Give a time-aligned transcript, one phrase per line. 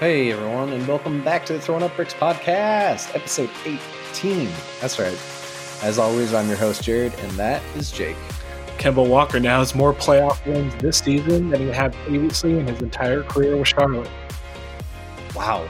[0.00, 4.48] Hey everyone, and welcome back to the Throwing Up Bricks podcast, episode 18.
[4.80, 5.18] That's right.
[5.82, 8.16] As always, I'm your host Jared, and that is Jake.
[8.78, 12.80] Kemba Walker now has more playoff wins this season than he had previously in his
[12.80, 14.08] entire career with Charlotte.
[15.34, 15.68] Wow.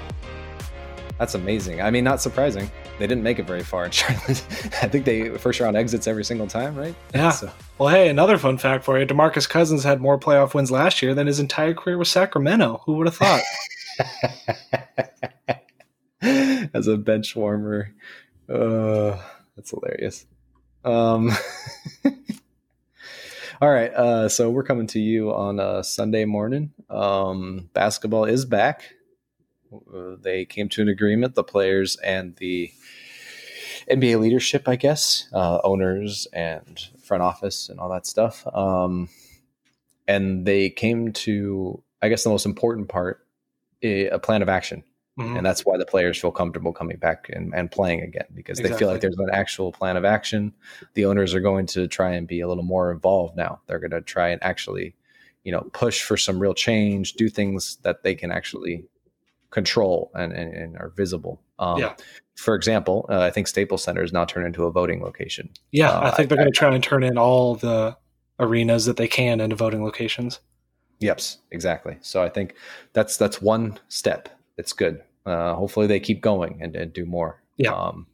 [1.18, 1.80] That's amazing.
[1.80, 2.70] I mean, not surprising.
[2.98, 4.44] They didn't make it very far in Charlotte.
[4.82, 6.94] I think they first round exits every single time, right?
[7.14, 7.30] Yeah.
[7.30, 11.00] So, Well, hey, another fun fact for you DeMarcus Cousins had more playoff wins last
[11.02, 12.82] year than his entire career with Sacramento.
[12.84, 13.40] Who would have thought?
[16.74, 17.94] as a bench warmer.
[18.48, 19.18] Uh,
[19.56, 20.26] that's hilarious.
[20.84, 21.30] Um,
[23.60, 23.92] all right.
[23.92, 26.72] Uh, so we're coming to you on a Sunday morning.
[26.88, 28.94] Um, basketball is back.
[29.72, 32.70] Uh, they came to an agreement, the players and the
[33.90, 38.46] NBA leadership, I guess, uh, owners and front office and all that stuff.
[38.54, 39.08] Um,
[40.06, 43.26] and they came to, I guess, the most important part
[43.82, 44.82] a, plan of action.
[45.18, 45.38] Mhm.
[45.38, 48.72] And that's why the players feel comfortable coming back and, and playing again because they
[48.72, 50.54] feel like there's an actual plan of action.
[50.94, 53.60] The owners are going to try and be a little more involved now.
[53.66, 54.94] They're going to try and actually,
[55.42, 58.84] you know, push for some real change, do things that they can actually
[59.50, 61.40] control and, and, and are visible.
[61.58, 61.94] Um, Yeah.
[62.36, 65.50] For example, uh, I think Staples Center is now turned into a voting location.
[65.72, 67.96] yeah, Uh, I think they're going to try and turn in all the
[68.38, 70.38] arenas that they can into voting locations.
[71.00, 71.96] Yeps, exactly.
[72.00, 72.54] So I think
[72.92, 74.28] that's that's one step.
[74.56, 75.02] It's good.
[75.24, 77.42] Uh, hopefully they keep going and, and do more.
[77.56, 77.72] Yeah.
[77.72, 78.06] Um,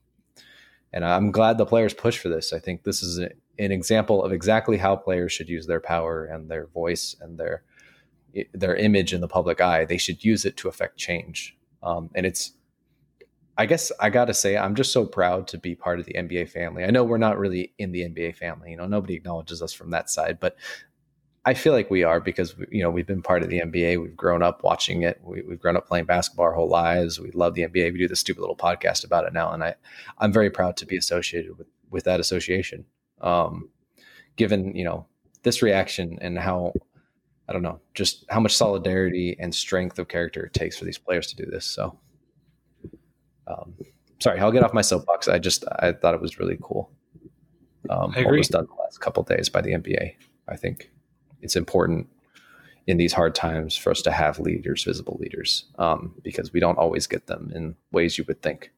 [0.93, 2.53] and I'm glad the players push for this.
[2.53, 6.25] I think this is a, an example of exactly how players should use their power
[6.25, 7.63] and their voice and their
[8.53, 9.85] their image in the public eye.
[9.85, 11.57] They should use it to affect change.
[11.83, 12.53] Um, and it's,
[13.57, 16.15] I guess I got to say, I'm just so proud to be part of the
[16.15, 16.83] NBA family.
[16.85, 18.71] I know we're not really in the NBA family.
[18.71, 20.57] You know, nobody acknowledges us from that side, but
[21.47, 24.01] I feel like we are because you know we've been part of the NBA.
[24.01, 25.21] We've grown up watching it.
[25.23, 27.21] We, we've grown up playing basketball our whole lives.
[27.21, 27.93] We love the NBA.
[27.93, 29.75] We do this stupid little podcast about it now, and I
[30.19, 32.87] I'm very proud to be associated with with that association.
[33.21, 33.69] Um,
[34.37, 35.07] given you know
[35.43, 36.73] this reaction and how
[37.49, 40.99] I don't know just how much solidarity and strength of character it takes for these
[40.99, 41.67] players to do this.
[41.67, 41.99] So,
[43.47, 43.75] um,
[44.19, 45.29] sorry, I'll get off my soapbox.
[45.29, 46.91] I just I thought it was really cool.
[47.91, 50.15] Um, I What was done the last couple of days by the NBA.
[50.49, 50.91] I think
[51.45, 52.09] it's important
[52.87, 56.79] in these hard times for us to have leaders, visible leaders, um, because we don't
[56.79, 58.73] always get them in ways you would think.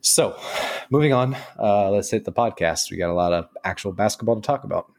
[0.00, 0.38] So,
[0.90, 2.90] moving on, uh, let's hit the podcast.
[2.90, 4.92] We got a lot of actual basketball to talk about.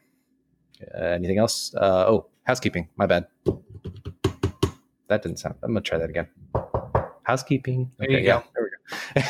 [0.94, 1.74] Uh, anything else?
[1.74, 2.88] Uh, oh, housekeeping.
[2.96, 3.26] My bad.
[5.08, 5.54] That didn't sound.
[5.62, 6.26] I'm gonna try that again.
[7.22, 7.92] Housekeeping.
[7.98, 8.42] There you go.
[8.54, 8.70] There
[9.14, 9.28] we go.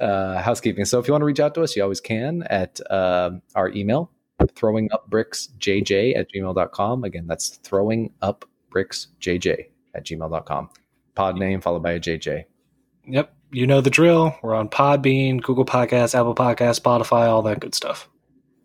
[0.04, 0.84] uh, housekeeping.
[0.84, 3.68] So if you want to reach out to us, you always can at um, our
[3.70, 4.10] email,
[4.46, 7.04] throwing up bricks jj at gmail.com.
[7.04, 10.70] Again, that's throwing up bricks jj at gmail.com.
[11.14, 12.44] Pod name followed by a JJ.
[13.06, 14.36] Yep, you know the drill.
[14.42, 18.08] We're on Podbean, Google Podcasts, Apple Podcasts, Spotify, all that good stuff.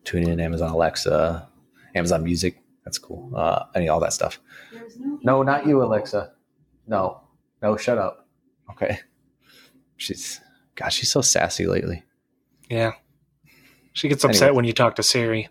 [0.06, 1.48] Tune in Amazon Alexa,
[1.94, 2.60] Amazon Music.
[2.86, 3.32] That's cool.
[3.36, 4.40] Uh, I any all that stuff.
[5.22, 6.32] No, not you, Alexa.
[6.88, 7.22] No,
[7.62, 8.28] no, shut up.
[8.72, 9.00] Okay.
[9.98, 10.40] She's,
[10.76, 12.04] gosh, she's so sassy lately.
[12.70, 12.94] Yeah.
[13.94, 14.56] She gets upset Anyway.
[14.56, 15.50] when you talk to Siri.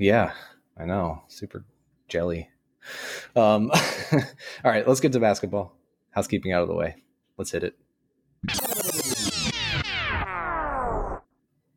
[0.00, 0.32] Yeah,
[0.78, 1.24] I know.
[1.28, 1.62] Super
[2.08, 2.48] jelly.
[3.36, 3.70] Um,
[4.12, 4.20] all
[4.64, 5.76] right, let's get to basketball.
[6.12, 6.96] Housekeeping out of the way.
[7.36, 7.78] Let's hit it.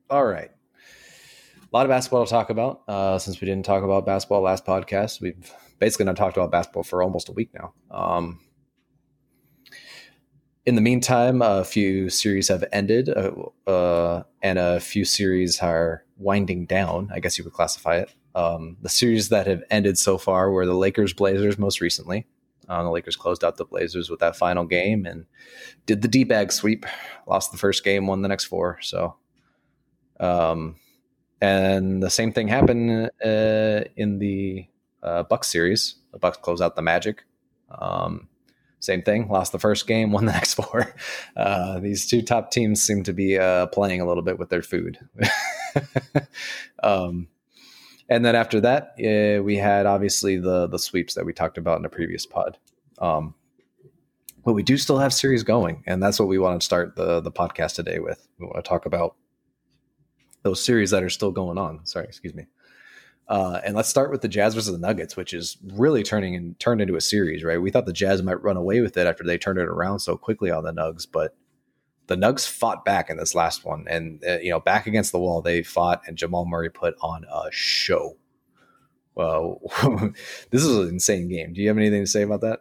[0.09, 0.51] All right.
[0.51, 2.83] A lot of basketball to talk about.
[2.87, 6.83] Uh, since we didn't talk about basketball last podcast, we've basically not talked about basketball
[6.83, 7.73] for almost a week now.
[7.91, 8.39] Um,
[10.65, 13.31] in the meantime, a few series have ended, uh,
[13.69, 17.09] uh, and a few series are winding down.
[17.13, 18.13] I guess you would classify it.
[18.35, 22.25] Um, the series that have ended so far were the Lakers Blazers most recently.
[22.67, 25.25] Uh, the Lakers closed out the Blazers with that final game and
[25.85, 26.85] did the D bag sweep.
[27.27, 28.79] Lost the first game, won the next four.
[28.81, 29.15] So,
[30.19, 30.77] um,
[31.41, 34.67] and the same thing happened uh, in the
[35.03, 35.95] uh, Bucks series.
[36.13, 37.25] The Bucks closed out the Magic.
[37.69, 38.29] Um,
[38.83, 39.27] same thing.
[39.29, 40.93] Lost the first game, won the next four.
[41.35, 44.61] Uh, these two top teams seem to be uh, playing a little bit with their
[44.61, 44.99] food.
[46.83, 47.27] um,
[48.09, 51.77] and then after that, uh, we had obviously the the sweeps that we talked about
[51.77, 52.57] in the previous pod.
[52.99, 53.35] Um,
[54.45, 57.21] but we do still have series going, and that's what we want to start the
[57.21, 58.27] the podcast today with.
[58.39, 59.15] We want to talk about
[60.43, 61.85] those series that are still going on.
[61.85, 62.47] Sorry, excuse me.
[63.33, 66.59] Uh, and let's start with the Jazz versus the Nuggets, which is really turning and
[66.59, 67.59] turned into a series, right?
[67.59, 70.15] We thought the Jazz might run away with it after they turned it around so
[70.15, 71.35] quickly on the Nugs, but
[72.05, 75.17] the Nugs fought back in this last one, and uh, you know, back against the
[75.17, 78.17] wall, they fought, and Jamal Murray put on a show.
[79.15, 79.61] Well,
[80.51, 81.53] this is an insane game.
[81.53, 82.59] Do you have anything to say about that?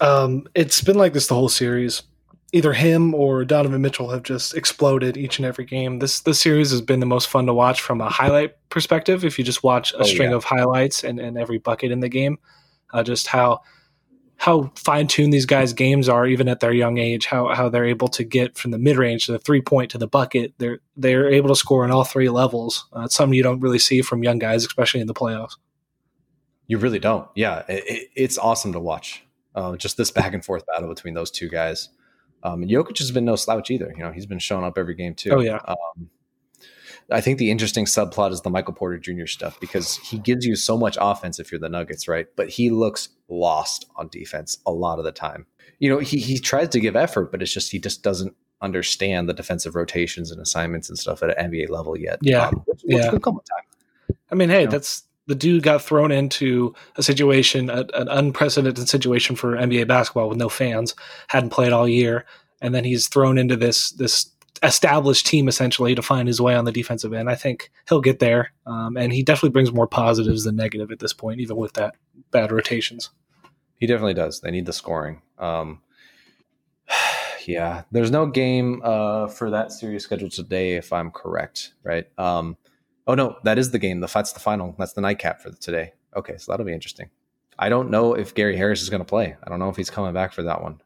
[0.00, 2.04] Um, it's been like this the whole series.
[2.54, 5.98] Either him or Donovan Mitchell have just exploded each and every game.
[5.98, 9.24] This this series has been the most fun to watch from a highlight perspective.
[9.24, 10.36] If you just watch a oh, string yeah.
[10.36, 12.38] of highlights and, and every bucket in the game,
[12.92, 13.62] uh, just how
[14.36, 17.26] how fine tuned these guys' games are, even at their young age.
[17.26, 19.98] How how they're able to get from the mid range to the three point to
[19.98, 20.54] the bucket.
[20.58, 22.86] They're they're able to score on all three levels.
[22.94, 25.56] Uh, it's something you don't really see from young guys, especially in the playoffs.
[26.68, 27.28] You really don't.
[27.34, 29.24] Yeah, it, it's awesome to watch.
[29.56, 31.88] Uh, just this back and forth battle between those two guys.
[32.44, 33.92] Um, and Jokic has been no slouch either.
[33.96, 35.30] You know, he's been showing up every game too.
[35.30, 35.60] Oh yeah.
[35.66, 36.10] Um,
[37.10, 39.26] I think the interesting subplot is the Michael Porter Jr.
[39.26, 42.26] stuff because he gives you so much offense if you're the Nuggets, right?
[42.36, 45.46] But he looks lost on defense a lot of the time.
[45.78, 49.28] You know, he he tries to give effort, but it's just he just doesn't understand
[49.28, 52.18] the defensive rotations and assignments and stuff at an NBA level yet.
[52.22, 53.18] Yeah, um, which, which yeah.
[53.18, 54.16] come with time.
[54.30, 54.70] I mean, hey, you know?
[54.70, 60.28] that's the dude got thrown into a situation, a, an unprecedented situation for NBA basketball
[60.28, 60.94] with no fans,
[61.28, 62.24] hadn't played all year,
[62.60, 64.30] and then he's thrown into this this
[64.62, 67.28] established team essentially to find his way on the defensive end.
[67.28, 70.98] I think he'll get there, um, and he definitely brings more positives than negative at
[70.98, 71.94] this point, even with that
[72.30, 73.10] bad rotations.
[73.78, 74.40] He definitely does.
[74.40, 75.22] They need the scoring.
[75.38, 75.80] Um,
[77.46, 82.06] yeah, there's no game uh, for that series scheduled today, if I'm correct, right?
[82.18, 82.56] Um,
[83.06, 84.00] oh no, that is the game.
[84.00, 84.74] The that's the final.
[84.78, 85.92] That's the nightcap for today.
[86.16, 87.10] Okay, so that'll be interesting.
[87.58, 89.36] I don't know if Gary Harris is going to play.
[89.42, 90.80] I don't know if he's coming back for that one.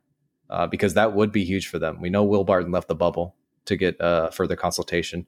[0.50, 2.00] Uh, because that would be huge for them.
[2.00, 3.34] We know Will Barton left the bubble
[3.66, 5.26] to get uh, further consultation.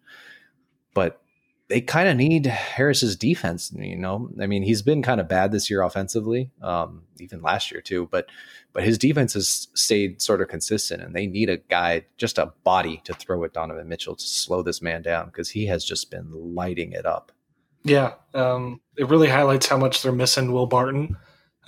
[0.95, 1.21] But
[1.71, 3.73] they kind of need Harris's defense.
[3.75, 7.71] You know, I mean, he's been kind of bad this year offensively, um, even last
[7.71, 8.09] year too.
[8.11, 8.27] But
[8.73, 12.53] but his defense has stayed sort of consistent, and they need a guy, just a
[12.65, 16.11] body, to throw at Donovan Mitchell to slow this man down because he has just
[16.11, 17.31] been lighting it up.
[17.85, 21.17] Yeah, um, it really highlights how much they're missing Will Barton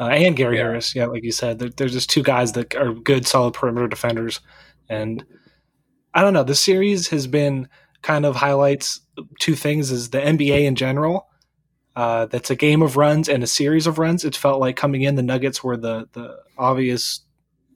[0.00, 0.64] uh, and Gary yeah.
[0.64, 0.94] Harris.
[0.96, 4.40] Yeah, like you said, they're, they're just two guys that are good, solid perimeter defenders,
[4.88, 5.24] and
[6.12, 6.42] I don't know.
[6.42, 7.68] The series has been
[8.02, 9.00] kind of highlights
[9.38, 11.28] two things: is the NBA in general.
[11.94, 14.24] Uh, that's a game of runs and a series of runs.
[14.24, 17.20] It felt like coming in, the Nuggets were the the obvious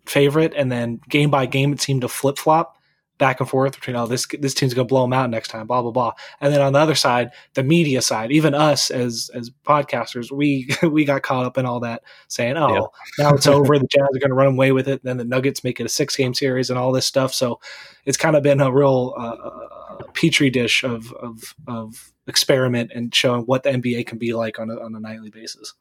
[0.06, 2.76] favorite, and then game by game, it seemed to flip flop
[3.18, 5.80] back and forth between oh this this team's gonna blow them out next time blah
[5.80, 9.50] blah blah and then on the other side the media side even us as as
[9.66, 12.74] podcasters we we got caught up in all that saying oh
[13.18, 13.24] yeah.
[13.24, 15.80] now it's over the Jazz are gonna run away with it then the Nuggets make
[15.80, 17.58] it a six game series and all this stuff so
[18.04, 23.14] it's kind of been a real uh, uh petri dish of of of experiment and
[23.14, 25.74] showing what the NBA can be like on a, on a nightly basis.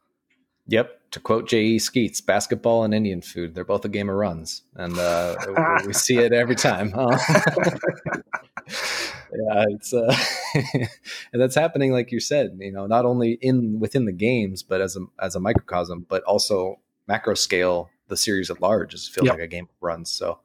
[0.68, 1.00] Yep.
[1.12, 1.80] To quote J.E.
[1.80, 4.64] Skeets, basketball and Indian food, they're both a game of runs.
[4.76, 5.36] And uh,
[5.86, 6.92] we see it every time.
[6.92, 7.18] Huh?
[8.68, 10.16] yeah, it's uh,
[11.34, 14.82] and that's happening, like you said, you know, not only in within the games, but
[14.82, 19.26] as a as a microcosm, but also macro scale, the series at large is feels
[19.26, 19.36] yep.
[19.36, 20.12] like a game of runs.
[20.12, 20.40] So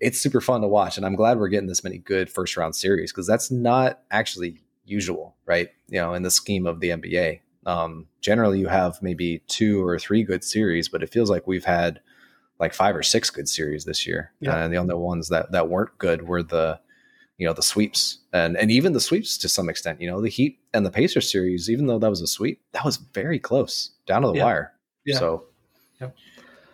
[0.00, 0.96] it's super fun to watch.
[0.96, 4.62] And I'm glad we're getting this many good first round series because that's not actually
[4.84, 5.68] usual, right?
[5.88, 7.40] You know, in the scheme of the NBA.
[7.66, 11.64] Um, generally, you have maybe two or three good series, but it feels like we've
[11.64, 12.00] had
[12.58, 14.56] like five or six good series this year, yeah.
[14.56, 16.80] and the only ones that that weren't good were the
[17.38, 20.00] you know the sweeps and and even the sweeps to some extent.
[20.00, 22.84] You know, the Heat and the Pacers series, even though that was a sweep, that
[22.84, 24.44] was very close down to the yeah.
[24.44, 24.72] wire.
[25.04, 25.18] Yeah.
[25.18, 25.44] So,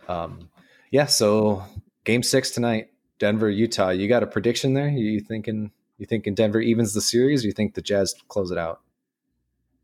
[0.08, 0.48] um,
[0.90, 1.06] yeah.
[1.06, 1.64] So
[2.04, 3.90] game six tonight, Denver, Utah.
[3.90, 4.88] You got a prediction there?
[4.88, 5.70] You thinking?
[5.98, 7.42] You thinking Denver evens the series?
[7.42, 8.80] Or you think the Jazz close it out?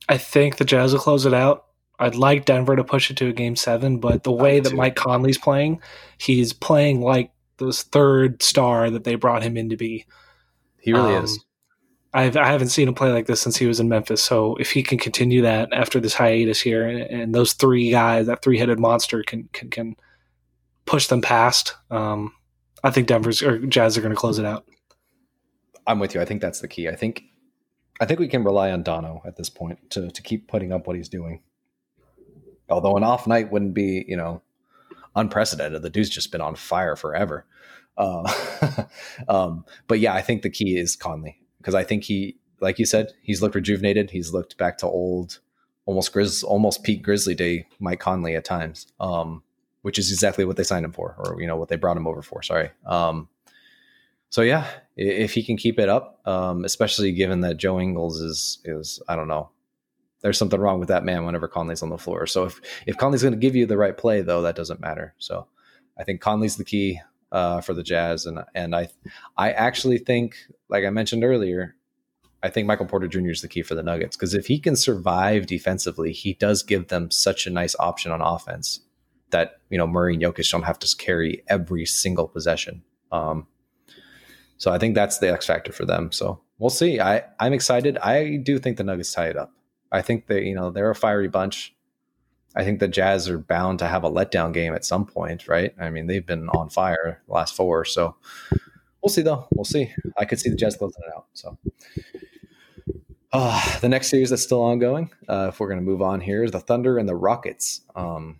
[0.08, 1.66] I think the Jazz will close it out.
[1.98, 4.96] I'd like Denver to push it to a game seven, but the way that Mike
[4.96, 5.80] Conley's playing,
[6.18, 10.04] he's playing like this third star that they brought him in to be.
[10.80, 11.44] He really um, is.
[12.12, 14.22] I've, I haven't seen him play like this since he was in Memphis.
[14.22, 18.26] So if he can continue that after this hiatus here, and, and those three guys,
[18.26, 19.96] that three headed monster can can can
[20.84, 22.34] push them past, um,
[22.82, 24.66] I think Denver's or Jazz are going to close it out.
[25.86, 26.20] I'm with you.
[26.20, 26.88] I think that's the key.
[26.88, 27.24] I think
[28.00, 30.86] I think we can rely on Dono at this point to to keep putting up
[30.86, 31.42] what he's doing.
[32.68, 34.42] Although an off night wouldn't be, you know,
[35.14, 35.82] unprecedented.
[35.82, 37.44] The dude's just been on fire forever.
[37.96, 38.32] Uh,
[39.28, 42.86] um, but yeah, I think the key is Conley because I think he, like you
[42.86, 44.10] said, he's looked rejuvenated.
[44.10, 45.40] He's looked back to old,
[45.84, 49.42] almost Grizz, almost peak Grizzly Day Mike Conley at times, um,
[49.82, 52.06] which is exactly what they signed him for, or you know what they brought him
[52.06, 52.42] over for.
[52.42, 52.70] Sorry.
[52.86, 53.28] Um,
[54.30, 58.58] so yeah, if he can keep it up, um, especially given that Joe Ingles is
[58.64, 59.50] is I don't know,
[60.22, 62.26] there's something wrong with that man whenever Conley's on the floor.
[62.26, 65.14] So if if Conley's going to give you the right play, though, that doesn't matter.
[65.18, 65.46] So
[65.98, 68.88] I think Conley's the key uh, for the Jazz, and and I
[69.36, 70.36] I actually think,
[70.68, 71.74] like I mentioned earlier,
[72.42, 73.30] I think Michael Porter Jr.
[73.30, 76.88] is the key for the Nuggets because if he can survive defensively, he does give
[76.88, 78.80] them such a nice option on offense
[79.32, 82.82] that you know Murray and Jokic don't have to carry every single possession.
[83.10, 83.46] Um,
[84.56, 86.12] so I think that's the X factor for them.
[86.12, 87.00] So we'll see.
[87.00, 87.98] I I'm excited.
[87.98, 89.52] I do think the Nuggets tie it up.
[89.90, 91.74] I think that you know they're a fiery bunch.
[92.54, 95.74] I think the Jazz are bound to have a letdown game at some point, right?
[95.80, 98.14] I mean, they've been on fire the last four, so
[99.02, 99.46] we'll see though.
[99.52, 99.90] We'll see.
[100.18, 101.26] I could see the Jazz closing it out.
[101.32, 101.58] So
[103.32, 106.44] uh, the next series that's still ongoing, uh, if we're going to move on here,
[106.44, 107.80] is the Thunder and the Rockets.
[107.96, 108.38] Um,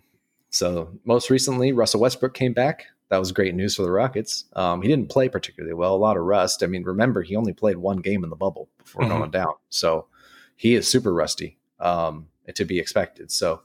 [0.53, 2.85] so most recently, Russell Westbrook came back.
[3.09, 4.45] That was great news for the Rockets.
[4.55, 6.61] Um, he didn't play particularly well, a lot of rust.
[6.61, 9.17] I mean, remember, he only played one game in the bubble before mm-hmm.
[9.17, 9.53] going down.
[9.69, 10.07] So
[10.55, 13.31] he is super rusty um, to be expected.
[13.31, 13.61] So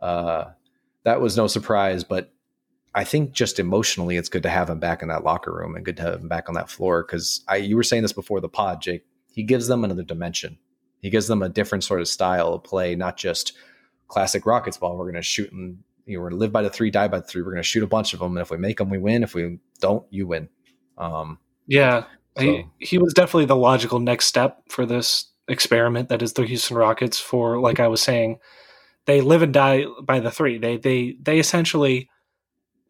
[0.00, 0.52] uh,
[1.04, 2.32] that was no surprise, but
[2.94, 5.84] I think just emotionally, it's good to have him back in that locker room and
[5.84, 7.02] good to have him back on that floor.
[7.02, 9.04] Because I, you were saying this before the pod, Jake.
[9.32, 10.58] He gives them another dimension.
[11.00, 13.52] He gives them a different sort of style of play, not just
[14.08, 14.96] classic Rockets ball.
[14.96, 17.20] We're going to shoot and you know, we're to live by the three, die by
[17.20, 17.42] the three.
[17.42, 19.22] We're going to shoot a bunch of them, and if we make them, we win.
[19.22, 20.48] If we don't, you win.
[20.98, 22.04] Um, yeah,
[22.36, 22.42] so.
[22.42, 26.76] he he was definitely the logical next step for this experiment that is the Houston
[26.76, 27.18] Rockets.
[27.18, 28.38] For like I was saying,
[29.06, 30.58] they live and die by the three.
[30.58, 32.08] They they they essentially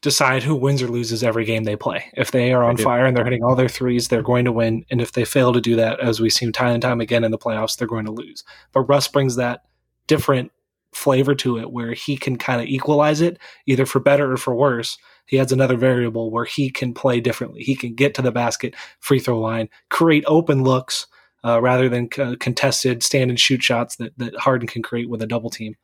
[0.03, 2.11] decide who wins or loses every game they play.
[2.15, 4.85] If they are on fire and they're hitting all their threes, they're going to win.
[4.91, 7.31] And if they fail to do that, as we've seen time and time again in
[7.31, 8.43] the playoffs, they're going to lose.
[8.73, 9.63] But Russ brings that
[10.09, 10.51] different
[10.93, 14.55] flavor to it where he can kind of equalize it either for better or for
[14.55, 14.99] worse.
[15.27, 17.63] He adds another variable where he can play differently.
[17.63, 21.07] He can get to the basket, free throw line, create open looks
[21.45, 25.23] uh, rather than c- contested stand and shoot shots that, that Harden can create with
[25.23, 25.77] a double team.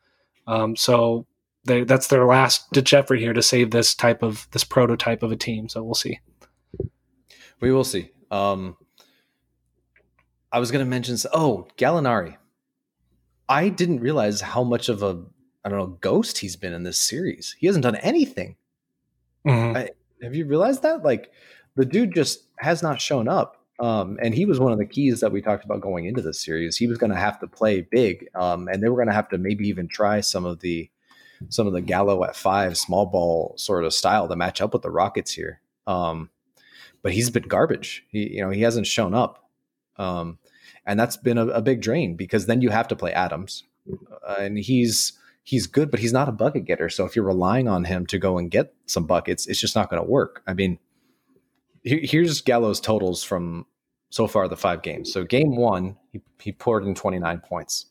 [0.47, 1.25] Um, so
[1.65, 5.31] they, that's their last ditch effort here to save this type of this prototype of
[5.31, 5.69] a team.
[5.69, 6.19] So we'll see.
[7.59, 8.11] We will see.
[8.31, 8.77] Um,
[10.51, 11.17] I was going to mention.
[11.33, 12.37] Oh, Gallinari.
[13.49, 15.21] I didn't realize how much of a
[15.65, 17.55] I don't know ghost he's been in this series.
[17.59, 18.55] He hasn't done anything.
[19.45, 19.75] Mm-hmm.
[19.75, 19.89] I,
[20.21, 21.03] have you realized that?
[21.03, 21.31] Like
[21.75, 23.57] the dude just has not shown up.
[23.79, 26.43] Um, and he was one of the keys that we talked about going into this
[26.43, 26.75] series.
[26.75, 29.29] He was going to have to play big, um, and they were going to have
[29.29, 30.89] to maybe even try some of the
[31.47, 34.81] some of the Gallo at five small ball sort of style to match up with
[34.81, 35.61] the Rockets here.
[35.87, 36.29] Um,
[37.01, 38.05] but he's been garbage.
[38.09, 39.49] He, you know, he hasn't shown up.
[39.95, 40.37] Um,
[40.85, 43.63] and that's been a, a big drain because then you have to play Adams,
[44.27, 46.89] uh, and he's he's good, but he's not a bucket getter.
[46.89, 49.89] So if you're relying on him to go and get some buckets, it's just not
[49.89, 50.43] going to work.
[50.45, 50.77] I mean,
[51.83, 53.65] here's Gallo's totals from
[54.09, 55.11] so far the five games.
[55.11, 57.85] So game one, he, he poured in 29 points,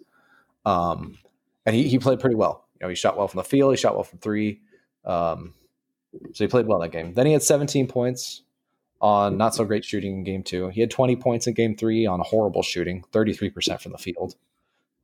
[0.64, 1.18] um,
[1.66, 2.66] and he, he played pretty well.
[2.74, 4.60] You know, he shot well from the field, he shot well from three.
[5.04, 5.54] Um,
[6.32, 7.14] so he played well that game.
[7.14, 8.42] Then he had 17 points,
[9.00, 10.68] on not so great shooting in game two.
[10.68, 14.34] He had 20 points in game three on horrible shooting, 33% from the field.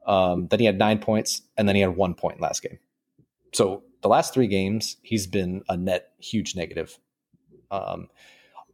[0.07, 2.79] Um, then he had nine points, and then he had one point last game.
[3.53, 6.99] So the last three games, he's been a net huge negative.
[7.71, 8.09] Um,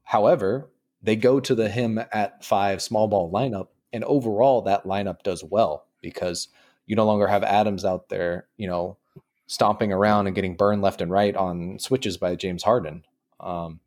[0.02, 0.70] however,
[1.02, 5.44] they go to the him at five small ball lineup, and overall that lineup does
[5.44, 6.48] well because
[6.86, 8.96] you no longer have Adams out there, you know,
[9.46, 13.04] stomping around and getting burned left and right on switches by James Harden.
[13.38, 13.80] Um,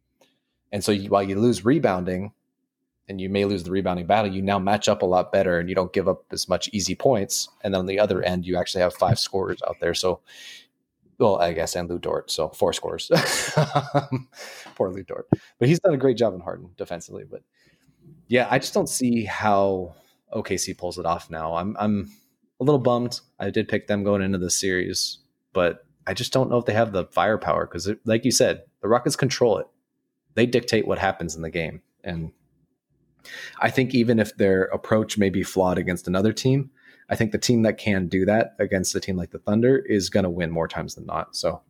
[0.73, 2.33] and so you, while you lose rebounding,
[3.07, 5.69] and you may lose the rebounding battle, you now match up a lot better, and
[5.69, 7.47] you don't give up as much easy points.
[7.61, 9.93] And then on the other end, you actually have five scorers out there.
[9.93, 10.21] So,
[11.19, 13.11] well, I guess and Lu Dort, so four scores.
[14.75, 15.27] Poor Lu Dort,
[15.59, 17.23] but he's done a great job in Harden defensively.
[17.29, 17.43] But
[18.27, 19.93] yeah, I just don't see how
[20.33, 21.53] OKC pulls it off now.
[21.53, 22.09] I'm I'm
[22.59, 23.19] a little bummed.
[23.39, 25.19] I did pick them going into the series,
[25.53, 28.87] but I just don't know if they have the firepower because, like you said, the
[28.87, 29.67] Rockets control it
[30.35, 31.81] they dictate what happens in the game.
[32.03, 32.31] And
[33.59, 36.71] I think even if their approach may be flawed against another team,
[37.09, 40.09] I think the team that can do that against a team like the Thunder is
[40.09, 41.35] going to win more times than not.
[41.35, 41.61] So,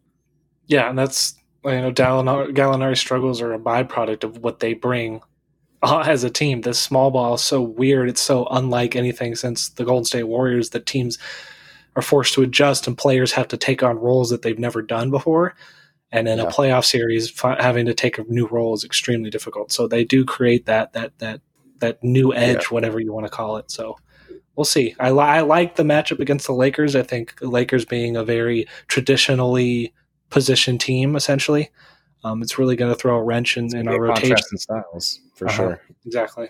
[0.68, 5.22] yeah, and that's you know Gallinari, Gallinari struggles are a byproduct of what they bring
[5.82, 6.62] uh, as a team.
[6.62, 10.70] This small ball is so weird; it's so unlike anything since the Golden State Warriors
[10.70, 11.18] that teams
[11.96, 15.12] are forced to adjust and players have to take on roles that they've never done
[15.12, 15.56] before
[16.14, 16.46] and in yeah.
[16.46, 19.74] a playoff series having to take a new role is extremely difficult.
[19.74, 21.42] So they do create that that that
[21.80, 22.68] that new edge yeah.
[22.70, 23.70] whatever you want to call it.
[23.70, 23.98] So
[24.56, 24.96] we'll see.
[25.00, 26.96] I, li- I like the matchup against the lakers.
[26.96, 29.94] I think the lakers being a very traditionally
[30.30, 31.70] positioned team essentially
[32.24, 34.58] um, it's really going to throw a wrench in, in our rotation.
[34.58, 35.56] styles for uh-huh.
[35.56, 35.82] sure.
[36.06, 36.48] Exactly.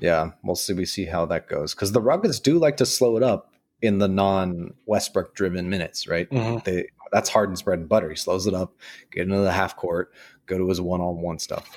[0.00, 1.74] Yeah we'll see we see how that goes.
[1.74, 6.06] Because the rockets do like to slow it up in the non westbrook driven minutes
[6.06, 6.28] right?
[6.30, 6.58] Mm-hmm.
[6.64, 8.10] they that's Harden's bread and butter.
[8.10, 8.74] He slows it up,
[9.10, 10.12] get into the half court,
[10.46, 11.68] go to his one on one stuff.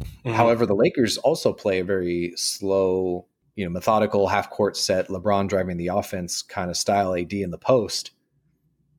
[0.00, 0.30] Mm-hmm.
[0.32, 5.48] However, the Lakers also play a very slow, you know, methodical half court set, LeBron
[5.48, 8.12] driving the offense kind of style AD in the post.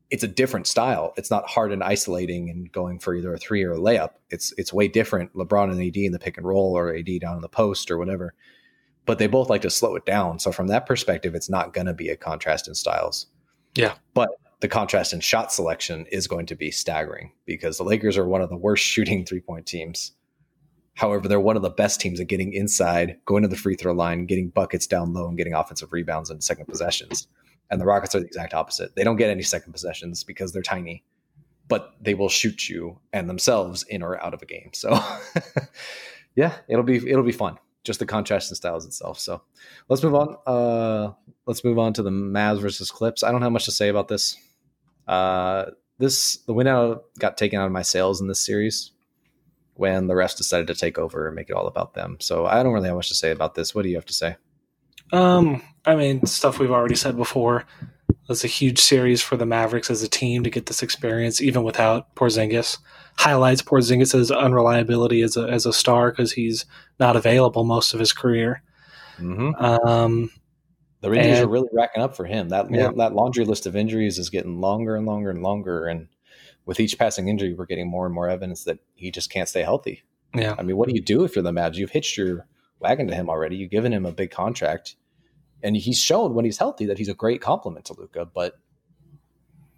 [0.09, 1.13] it's a different style.
[1.17, 4.11] It's not Harden isolating and going for either a three or a layup.
[4.29, 5.33] It's it's way different.
[5.35, 7.97] LeBron and AD in the pick and roll or AD down in the post or
[7.97, 8.33] whatever.
[9.05, 10.39] But they both like to slow it down.
[10.39, 13.27] So from that perspective, it's not going to be a contrast in styles.
[13.75, 13.93] Yeah.
[14.13, 14.29] But
[14.61, 18.41] the contrast in shot selection is going to be staggering because the Lakers are one
[18.41, 20.13] of the worst shooting three point teams.
[20.95, 23.93] However, they're one of the best teams at getting inside, going to the free throw
[23.93, 27.29] line, getting buckets down low, and getting offensive rebounds and second possessions.
[27.71, 28.95] And the Rockets are the exact opposite.
[28.95, 31.05] They don't get any second possessions because they're tiny,
[31.69, 34.71] but they will shoot you and themselves in or out of a game.
[34.73, 34.99] So,
[36.35, 37.57] yeah, it'll be it'll be fun.
[37.85, 39.19] Just the contrast in styles itself.
[39.19, 39.41] So,
[39.87, 40.35] let's move on.
[40.45, 41.13] Uh,
[41.45, 43.23] let's move on to the Mavs versus Clips.
[43.23, 44.35] I don't have much to say about this.
[45.09, 48.91] Uh, this the win out got taken out of my sails in this series
[49.73, 52.17] when the rest decided to take over and make it all about them.
[52.19, 53.73] So I don't really have much to say about this.
[53.73, 54.35] What do you have to say?
[55.11, 57.65] Um, I mean, stuff we've already said before.
[58.29, 61.63] It's a huge series for the Mavericks as a team to get this experience, even
[61.63, 62.77] without Porzingis.
[63.17, 66.65] Highlights Porzingis' unreliability as a as a star because he's
[66.99, 68.61] not available most of his career.
[69.17, 69.55] Mm-hmm.
[69.63, 70.29] Um,
[71.01, 72.49] the injuries and, are really racking up for him.
[72.49, 72.91] That yeah.
[72.97, 76.07] that laundry list of injuries is getting longer and longer and longer, and
[76.65, 79.63] with each passing injury, we're getting more and more evidence that he just can't stay
[79.63, 80.03] healthy.
[80.35, 81.75] Yeah, I mean, what do you do if you're the Mavs?
[81.75, 82.45] You've hitched your
[82.79, 83.55] wagon to him already.
[83.55, 84.95] You've given him a big contract
[85.61, 88.25] and he's shown when he's healthy that he's a great complement to Luka.
[88.25, 88.57] But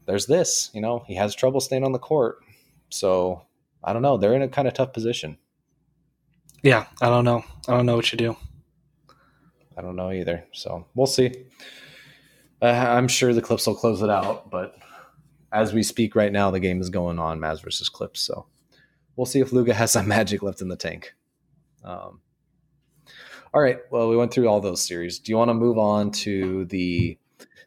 [0.05, 2.39] there's this, you know, he has trouble staying on the court.
[2.89, 3.43] So
[3.83, 4.17] I don't know.
[4.17, 5.37] They're in a kind of tough position.
[6.61, 7.43] Yeah, I don't know.
[7.67, 8.37] I don't know what you do.
[9.77, 10.45] I don't know either.
[10.51, 11.33] So we'll see.
[12.61, 14.75] Uh, I'm sure the Clips will close it out, but
[15.51, 18.21] as we speak right now, the game is going on, Mavs versus Clips.
[18.21, 18.45] So
[19.15, 21.13] we'll see if Luka has some magic left in the tank.
[21.83, 22.21] Um,
[23.53, 23.79] all right.
[23.89, 25.19] Well, we went through all those series.
[25.19, 27.17] Do you want to move on to the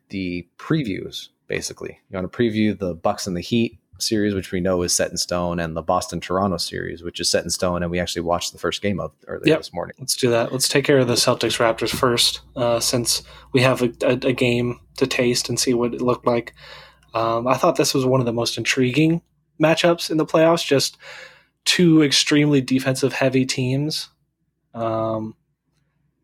[0.09, 1.29] the previews?
[1.47, 4.95] Basically, you want to preview the Bucks and the Heat series, which we know is
[4.95, 7.99] set in stone, and the Boston Toronto series, which is set in stone, and we
[7.99, 9.59] actually watched the first game of earlier yep.
[9.59, 9.95] this morning.
[9.99, 10.53] Let's do that.
[10.53, 14.33] Let's take care of the Celtics Raptors first, uh, since we have a, a, a,
[14.33, 16.55] game to taste and see what it looked like.
[17.15, 19.23] Um, I thought this was one of the most intriguing
[19.63, 20.67] matchups in the playoffs.
[20.67, 20.97] Just
[21.65, 24.09] two extremely defensive heavy teams.
[24.75, 25.37] Um,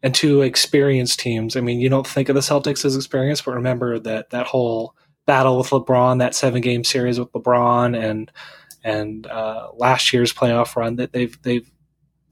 [0.02, 1.56] and two experienced teams.
[1.56, 4.96] I mean, you don't think of the Celtics as experienced, but remember that that whole
[5.30, 8.32] battle with LeBron, that seven game series with LeBron, and
[8.82, 11.70] and uh, last year's playoff run that they've they've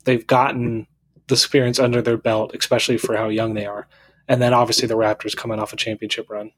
[0.05, 0.89] they've gotten
[1.29, 3.87] the experience under their belt, especially for how young they are.
[4.27, 6.51] And then obviously the Raptors coming off a championship run.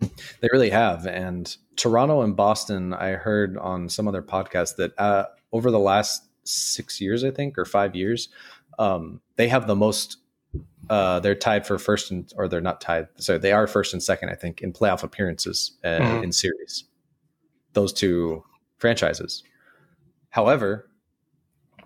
[0.00, 1.04] They really have.
[1.04, 6.22] And Toronto and Boston, I heard on some other podcast that uh, over the last
[6.44, 8.28] six years, I think, or five years,
[8.78, 10.18] um, they have the most
[10.88, 13.08] uh, they're tied for first and or they're not tied.
[13.16, 16.24] So they are first and second, I think, in playoff appearances uh, mm-hmm.
[16.24, 16.84] in series.
[17.72, 18.44] Those two
[18.78, 19.42] franchises.
[20.30, 20.88] However,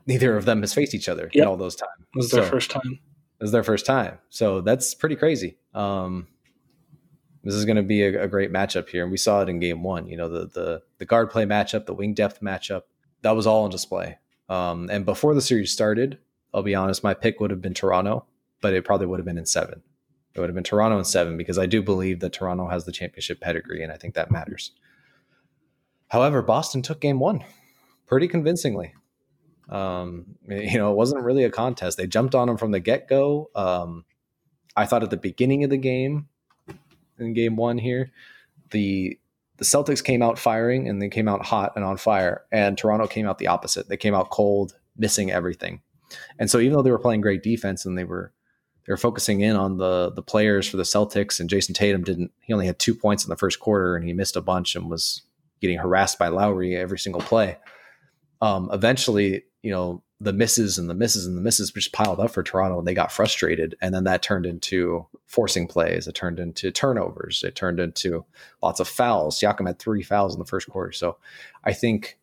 [0.07, 1.42] neither of them has faced each other yep.
[1.42, 1.90] in all those times.
[2.14, 2.99] It was their first time.
[3.40, 4.18] It was their first time.
[4.29, 5.57] So that's pretty crazy.
[5.73, 6.27] Um,
[7.42, 9.61] this is going to be a, a, great matchup here, and we saw it in
[9.61, 10.07] Game One.
[10.07, 12.83] You know, the the the guard play matchup, the wing depth matchup,
[13.23, 14.18] that was all on display.
[14.51, 16.18] Um, and before the series started,
[16.53, 18.27] I'll be honest, my pick would have been Toronto
[18.61, 19.83] but it probably would have been in seven.
[20.35, 22.92] It would have been Toronto in seven because I do believe that Toronto has the
[22.92, 24.73] championship pedigree, and I think that matters.
[26.09, 27.44] However, Boston took game one
[28.07, 28.94] pretty convincingly.
[29.68, 31.96] Um, you know, it wasn't really a contest.
[31.96, 33.51] They jumped on them from the get go.
[33.55, 34.05] Um,
[34.77, 36.29] I thought at the beginning of the game,
[37.18, 38.11] in game one here,
[38.70, 39.18] the
[39.57, 43.07] the Celtics came out firing and they came out hot and on fire, and Toronto
[43.07, 43.88] came out the opposite.
[43.88, 45.83] They came out cold, missing everything.
[46.38, 48.33] And so even though they were playing great defense and they were
[48.87, 52.33] they were focusing in on the the players for the Celtics, and Jayson Tatum didn't.
[52.40, 54.90] He only had two points in the first quarter, and he missed a bunch and
[54.90, 55.23] was
[55.61, 57.59] getting harassed by Lowry every single play.
[58.40, 62.31] Um, eventually, you know, the misses and the misses and the misses just piled up
[62.31, 66.07] for Toronto, and they got frustrated, and then that turned into forcing plays.
[66.07, 67.43] It turned into turnovers.
[67.43, 68.25] It turned into
[68.62, 69.38] lots of fouls.
[69.38, 71.16] Siakam had three fouls in the first quarter, so
[71.64, 72.19] I think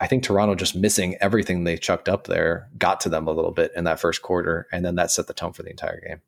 [0.00, 3.50] I think Toronto just missing everything they chucked up there got to them a little
[3.50, 6.20] bit in that first quarter, and then that set the tone for the entire game.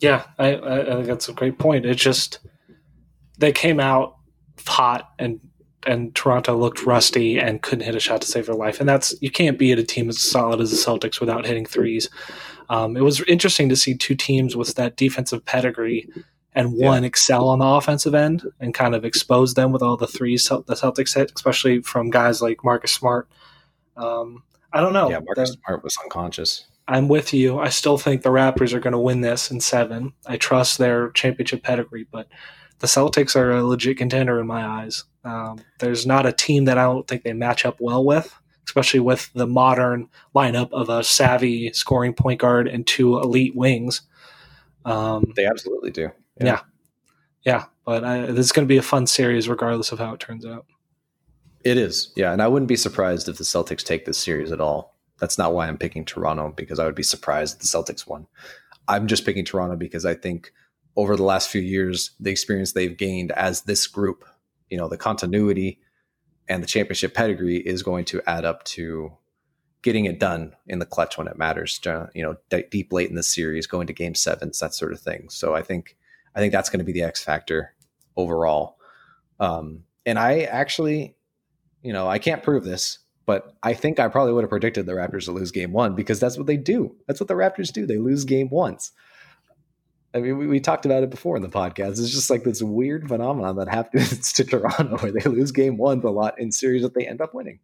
[0.00, 1.86] Yeah, I, I think that's a great point.
[1.86, 2.40] It just
[3.38, 4.16] they came out
[4.66, 5.40] hot and
[5.84, 8.78] and Toronto looked rusty and couldn't hit a shot to save their life.
[8.78, 12.08] And that's you can't beat a team as solid as the Celtics without hitting threes.
[12.68, 16.08] Um, it was interesting to see two teams with that defensive pedigree
[16.54, 17.06] and one yeah.
[17.06, 20.74] excel on the offensive end and kind of expose them with all the threes the
[20.74, 23.28] Celtics hit, especially from guys like Marcus Smart.
[23.96, 25.10] Um, I don't know.
[25.10, 26.66] Yeah, Marcus the, Smart was unconscious.
[26.88, 27.58] I'm with you.
[27.58, 30.12] I still think the Raptors are going to win this in seven.
[30.26, 32.28] I trust their championship pedigree, but
[32.80, 35.04] the Celtics are a legit contender in my eyes.
[35.24, 38.34] Um, there's not a team that I don't think they match up well with,
[38.66, 44.02] especially with the modern lineup of a savvy scoring point guard and two elite wings.
[44.84, 46.10] Um, they absolutely do.
[46.46, 46.60] Yeah.
[47.44, 47.56] Yeah.
[47.56, 50.20] yeah but I, this is going to be a fun series regardless of how it
[50.20, 50.66] turns out.
[51.64, 52.12] It is.
[52.16, 52.32] Yeah.
[52.32, 54.96] And I wouldn't be surprised if the Celtics take this series at all.
[55.18, 58.26] That's not why I'm picking Toronto because I would be surprised if the Celtics won.
[58.88, 60.52] I'm just picking Toronto because I think
[60.96, 64.24] over the last few years, the experience they've gained as this group,
[64.68, 65.80] you know, the continuity
[66.48, 69.12] and the championship pedigree is going to add up to
[69.82, 71.78] getting it done in the clutch when it matters.
[71.80, 72.36] To, you know,
[72.70, 75.28] deep late in the series, going to game sevens, that sort of thing.
[75.28, 75.96] So I think
[76.34, 77.74] I think that's going to be the X factor
[78.16, 78.78] overall.
[79.40, 81.16] Um, and I actually,
[81.82, 84.92] you know, I can't prove this, but I think I probably would have predicted the
[84.92, 86.96] Raptors to lose game one because that's what they do.
[87.06, 87.86] That's what the Raptors do.
[87.86, 88.92] They lose game once.
[90.14, 91.92] I mean, we, we, talked about it before in the podcast.
[91.92, 96.04] It's just like this weird phenomenon that happens to Toronto where they lose game ones
[96.04, 97.60] a lot in series that they end up winning.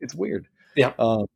[0.00, 0.46] It's weird.
[0.76, 0.92] Yeah.
[0.98, 1.26] Um,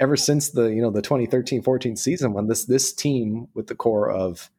[0.00, 4.10] ever since the you know the 2013-14 season when this this team with the core
[4.10, 4.50] of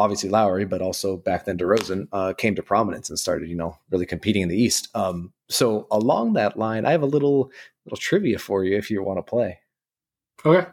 [0.00, 3.76] obviously Lowry, but also back then DeRozan uh, came to prominence and started you know
[3.90, 4.88] really competing in the East.
[4.94, 7.50] Um, so along that line, I have a little
[7.84, 9.60] little trivia for you if you want to play.
[10.44, 10.68] Okay.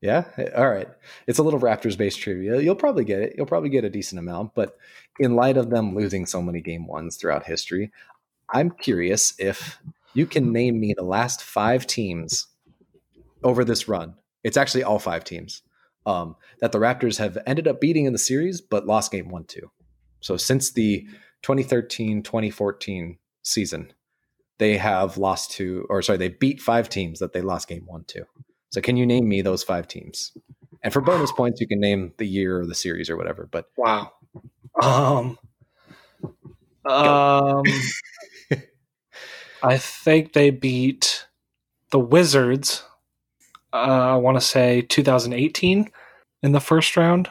[0.00, 0.24] Yeah.
[0.54, 0.88] All right.
[1.26, 2.60] It's a little Raptors based trivia.
[2.60, 3.34] You'll probably get it.
[3.36, 4.54] You'll probably get a decent amount.
[4.54, 4.76] But
[5.18, 7.90] in light of them losing so many game ones throughout history,
[8.50, 9.78] I'm curious if
[10.12, 12.48] you can name me the last five teams
[13.42, 14.14] over this run.
[14.42, 15.62] It's actually all five teams
[16.06, 19.44] um, that the Raptors have ended up beating in the series, but lost game one,
[19.44, 19.70] two.
[20.20, 21.06] So since the
[21.42, 23.92] 2013 2014 season,
[24.58, 28.04] they have lost to, or sorry, they beat five teams that they lost game one,
[28.04, 28.24] two.
[28.70, 30.32] So can you name me those five teams?
[30.82, 33.48] And for bonus points, you can name the year or the series or whatever.
[33.50, 34.12] But wow,
[34.82, 35.38] um,
[36.86, 37.62] um,
[39.62, 41.26] I think they beat
[41.90, 42.82] the Wizards.
[43.74, 45.90] Uh, I want to say 2018
[46.44, 47.28] in the first round.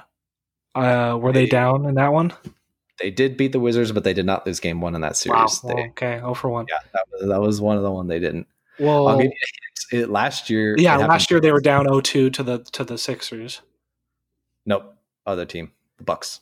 [0.76, 2.34] Uh, were they, they, down in that one?
[3.00, 5.64] They did beat the Wizards, but they did not lose game one in that series.
[5.64, 5.74] Wow.
[5.74, 6.66] They, okay, oh for one.
[6.70, 8.48] Yeah, that was, that was one of the one they didn't.
[8.78, 9.32] Well, I'll give
[9.92, 10.76] you it, last year.
[10.78, 13.62] Yeah, last year they were down 0-2 to the to the Sixers.
[14.66, 16.42] Nope, other team, the Bucks.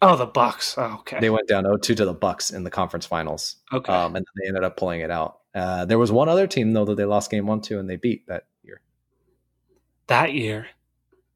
[0.00, 0.76] Oh, the Bucks.
[0.78, 1.20] Oh, okay.
[1.20, 3.56] They went down 0-2 to the Bucks in the conference finals.
[3.72, 3.92] Okay.
[3.92, 5.40] Um, and they ended up pulling it out.
[5.54, 7.96] Uh, there was one other team though that they lost game one to, and they
[7.96, 8.44] beat that.
[10.08, 10.66] That year.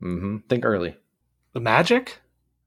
[0.02, 0.38] Mm-hmm.
[0.48, 0.96] Think early.
[1.52, 2.18] The Magic.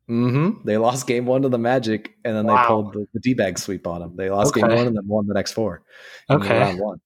[0.10, 0.66] Mm-hmm.
[0.66, 2.62] They lost game one to the Magic, and then wow.
[2.62, 4.16] they pulled the, the D bag sweep on them.
[4.16, 4.68] They lost okay.
[4.68, 5.82] game one and then won the next four.
[6.30, 6.60] Okay.
[6.60, 7.00] Round one.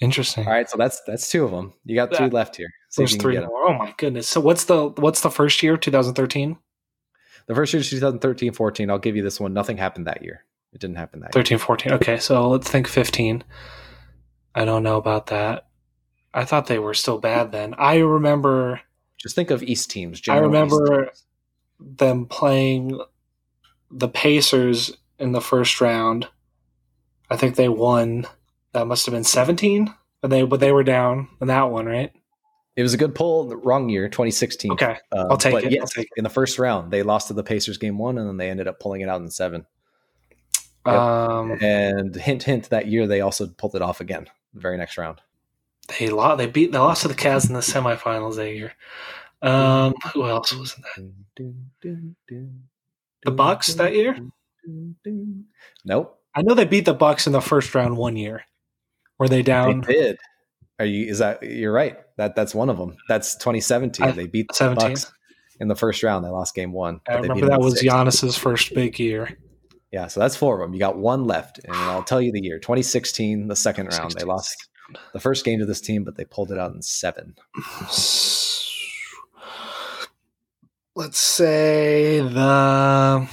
[0.00, 0.46] Interesting.
[0.46, 1.72] All right, so that's that's two of them.
[1.84, 2.68] You got three left here.
[2.96, 3.68] There's three more.
[3.68, 4.28] Oh my goodness.
[4.28, 5.76] So what's the what's the first year?
[5.76, 6.58] 2013.
[7.46, 8.90] The first year is 2013, 14.
[8.90, 9.52] I'll give you this one.
[9.52, 10.44] Nothing happened that year.
[10.72, 11.64] It didn't happen that 13, year.
[11.64, 11.92] 14.
[11.92, 13.44] Okay, so let's think 15.
[14.54, 15.66] I don't know about that.
[16.34, 17.74] I thought they were still bad then.
[17.78, 18.80] I remember.
[19.16, 20.20] Just think of East teams.
[20.28, 21.24] I remember teams.
[21.78, 23.00] them playing
[23.90, 26.28] the Pacers in the first round.
[27.30, 28.26] I think they won
[28.74, 32.12] that must have been 17 but they but they were down in that one right
[32.76, 35.72] it was a good pull in the wrong year 2016 okay uh, i'll take it
[35.72, 38.28] yes, I'll take in the first round they lost to the pacers game one and
[38.28, 39.64] then they ended up pulling it out in seven
[40.86, 40.94] yep.
[40.94, 44.98] um, and hint hint that year they also pulled it off again the very next
[44.98, 45.20] round
[45.98, 48.72] they lost they beat they lost to the Cavs in the semifinals that year
[49.42, 52.14] um who else was in that
[53.24, 54.16] the bucks that year
[55.84, 58.44] nope i know they beat the bucks in the first round one year
[59.18, 59.82] were they down?
[59.82, 60.18] They did.
[60.78, 61.06] Are you?
[61.06, 61.98] Is that you're right?
[62.16, 62.96] That that's one of them.
[63.08, 64.06] That's 2017.
[64.06, 64.88] I, they beat the 17.
[64.90, 65.12] Bucks
[65.60, 66.24] in the first round.
[66.24, 67.00] They lost game one.
[67.08, 69.38] I remember that was Giannis's first big year.
[69.92, 70.74] Yeah, so that's four of them.
[70.74, 74.12] You got one left, and I'll tell you the year: 2016, the second round.
[74.12, 74.68] They lost
[75.12, 77.34] the first game to this team, but they pulled it out in seven.
[80.96, 83.28] Let's say the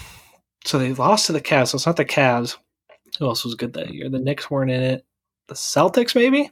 [0.66, 1.70] so they lost to the Cavs.
[1.70, 2.58] So it's not the Cavs.
[3.20, 4.10] Who else was good that year?
[4.10, 5.06] The Knicks weren't in it
[5.52, 6.50] the Celtics, maybe?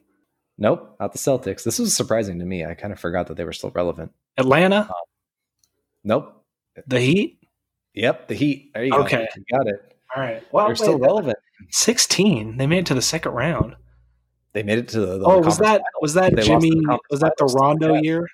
[0.57, 1.63] Nope, not the Celtics.
[1.63, 2.65] This was surprising to me.
[2.65, 4.11] I kind of forgot that they were still relevant.
[4.37, 4.81] Atlanta?
[4.81, 4.95] Um,
[6.03, 6.43] nope.
[6.85, 7.39] The Heat?
[7.93, 8.71] Yep, the Heat.
[8.73, 9.17] There you okay.
[9.17, 9.25] go.
[9.37, 9.97] You got it.
[10.13, 10.43] All right.
[10.51, 11.37] Well, they're wait, still relevant.
[11.69, 12.57] 16.
[12.57, 13.77] They made it to the second round.
[14.53, 16.71] They made it to the, the Oh, was that was that they Jimmy
[17.09, 18.27] was that the Rondo year?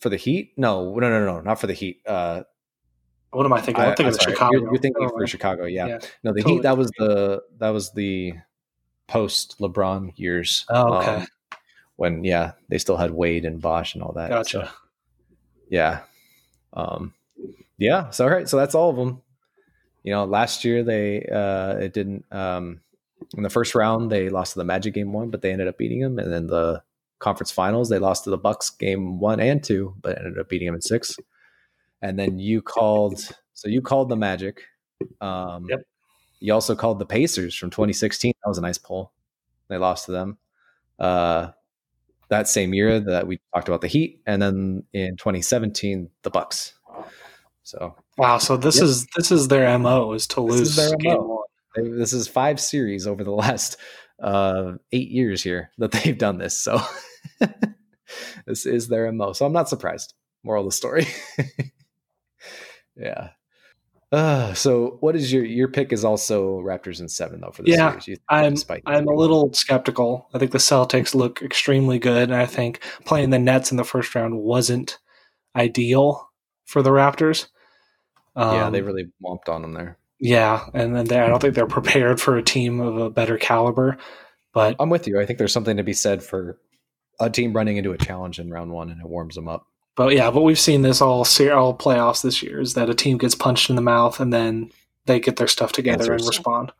[0.00, 0.52] For the Heat?
[0.56, 2.00] No, no, no, no, not for the Heat.
[2.06, 2.42] Uh,
[3.30, 3.82] what am I thinking?
[3.82, 4.52] I'm thinking of Chicago.
[4.52, 5.86] You're, you're thinking oh, for Chicago, yeah.
[5.86, 5.98] yeah.
[6.22, 6.54] No, the totally.
[6.54, 6.62] Heat.
[6.62, 8.34] That was the that was the
[9.08, 10.64] post LeBron years.
[10.68, 11.14] Oh, okay.
[11.16, 11.26] Um,
[11.96, 14.30] when yeah, they still had Wade and Bosh and all that.
[14.30, 14.66] Gotcha.
[14.66, 14.72] So,
[15.68, 16.00] yeah.
[16.72, 17.12] Um,
[17.76, 18.10] yeah.
[18.10, 18.48] So all right.
[18.48, 19.20] So that's all of them.
[20.04, 22.24] You know, last year they uh, it didn't.
[22.32, 22.80] Um,
[23.36, 25.78] in the first round, they lost to the Magic game one, but they ended up
[25.78, 26.18] beating them.
[26.18, 26.82] And then the
[27.18, 30.66] conference finals, they lost to the Bucks game one and two, but ended up beating
[30.66, 31.16] them in six.
[32.00, 33.20] And then you called,
[33.54, 34.62] so you called the Magic.
[35.20, 35.80] Um, Yep.
[36.40, 38.32] You also called the Pacers from 2016.
[38.42, 39.10] That was a nice poll.
[39.68, 40.38] They lost to them.
[40.98, 41.48] Uh,
[42.28, 46.74] that same year that we talked about the Heat, and then in 2017 the Bucks.
[47.64, 48.38] So Wow.
[48.38, 48.84] So this Yep.
[48.84, 51.44] is this is their mo is to This is lose their game MO.
[51.74, 53.76] This is five series over the last
[54.22, 56.60] uh, eight years here that they've done this.
[56.60, 56.80] So
[58.46, 59.32] this is their mo.
[59.32, 60.14] So I'm not surprised.
[60.44, 61.06] Moral of the story.
[62.96, 63.30] yeah.
[64.10, 67.72] Uh, so what is your your pick is also Raptors in seven though for the
[67.72, 68.08] Yeah, series.
[68.08, 68.54] You- I'm
[68.86, 70.28] I'm a little skeptical.
[70.32, 73.84] I think the Celtics look extremely good, and I think playing the Nets in the
[73.84, 74.98] first round wasn't
[75.54, 76.30] ideal
[76.64, 77.48] for the Raptors.
[78.34, 79.98] Um, yeah, they really womped on them there.
[80.20, 83.38] Yeah, and then they, I don't think they're prepared for a team of a better
[83.38, 83.98] caliber.
[84.52, 85.20] But I'm with you.
[85.20, 86.58] I think there's something to be said for
[87.20, 89.66] a team running into a challenge in round one and it warms them up.
[89.96, 93.18] but yeah, but we've seen this all all playoffs this year is that a team
[93.18, 94.70] gets punched in the mouth and then
[95.06, 96.72] they get their stuff together and respond.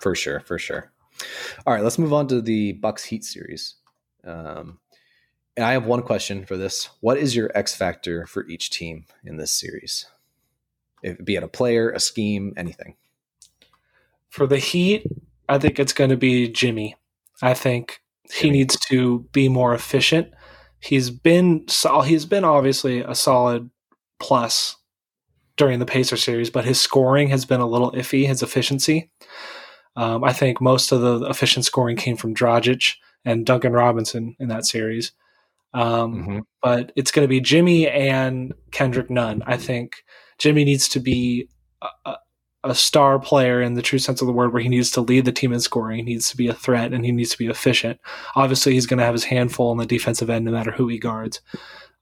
[0.00, 0.90] For sure, for sure.
[1.66, 3.74] All right, let's move on to the Bucks Heat series.
[4.24, 4.78] Um,
[5.56, 9.06] and I have one question for this: What is your X factor for each team
[9.24, 10.06] in this series?
[11.02, 12.96] If be it a player, a scheme, anything.
[14.30, 15.06] For the Heat,
[15.48, 16.96] I think it's going to be Jimmy.
[17.42, 18.00] I think
[18.32, 20.28] he needs to be more efficient.
[20.80, 23.70] He's been so- he's been obviously a solid
[24.18, 24.76] plus
[25.56, 28.26] during the Pacer series, but his scoring has been a little iffy.
[28.26, 29.10] His efficiency.
[29.96, 34.48] Um, I think most of the efficient scoring came from Dragic and Duncan Robinson in
[34.48, 35.12] that series.
[35.72, 36.42] Um, Mhm.
[36.62, 39.42] but it's going to be Jimmy and Kendrick Nunn.
[39.46, 40.04] I think
[40.38, 41.48] Jimmy needs to be
[41.82, 42.16] a,
[42.64, 45.24] a, star player in the true sense of the word, where he needs to lead
[45.24, 45.98] the team in scoring.
[45.98, 48.00] He needs to be a threat and he needs to be efficient.
[48.34, 50.98] Obviously, he's going to have his handful on the defensive end, no matter who he
[50.98, 51.40] guards.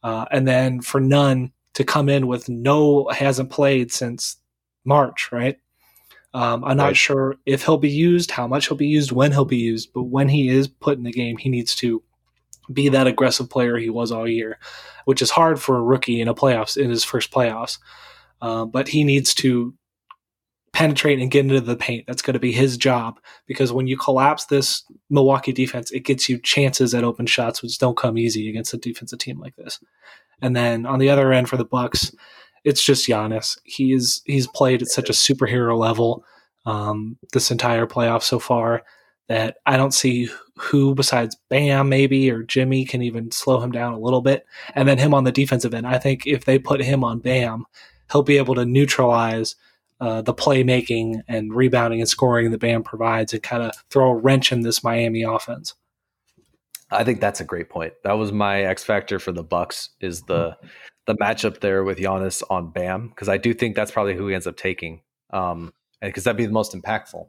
[0.03, 4.37] Uh, and then for Nunn to come in with no hasn't played since
[4.85, 5.59] March, right?
[6.33, 6.97] Um, I'm not Right.
[6.97, 10.05] sure if he'll be used, how much he'll be used, when he'll be used, but
[10.05, 12.03] when he is put in the game, he needs to
[12.73, 14.59] be that aggressive player he was all year,
[15.05, 17.79] which is hard for a rookie in a playoffs in his first playoffs.
[18.41, 19.75] Uh, but he needs to
[20.73, 22.05] penetrate and get into the paint.
[22.07, 26.29] That's going to be his job because when you collapse this Milwaukee defense, it gets
[26.29, 29.79] you chances at open shots, which don't come easy against a defensive team like this.
[30.43, 32.13] And then on the other end for the Bucks,
[32.65, 33.57] it's just Giannis.
[33.65, 36.25] He is he's played at such a superhero level
[36.67, 38.83] um, this entire playoff so far
[39.29, 43.93] that I don't see who besides Bam maybe or Jimmy can even slow him down
[43.93, 44.45] a little bit.
[44.75, 47.65] And then him on the defensive end, I think if they put him on Bam,
[48.13, 49.57] he'll be able to neutralize
[50.01, 54.15] uh, the playmaking and rebounding and scoring that Bam provides and kind of throw a
[54.17, 55.75] wrench in this Miami offense.
[56.91, 57.95] I think that's a great point.
[58.05, 60.57] That was my X factor for the Bucks is the
[61.07, 64.35] the matchup there with Giannis on Bam because I do think that's probably who he
[64.35, 65.03] ends up taking.
[65.31, 67.29] Um, because that'd be the most impactful.